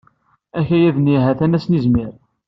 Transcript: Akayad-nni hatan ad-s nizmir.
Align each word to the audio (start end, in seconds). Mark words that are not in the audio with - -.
Akayad-nni 0.59 1.15
hatan 1.25 1.55
ad-s 1.57 1.65
nizmir. 1.67 2.13